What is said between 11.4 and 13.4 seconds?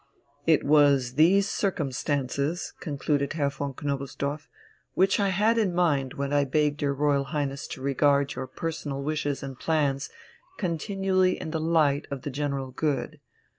the light of the general good.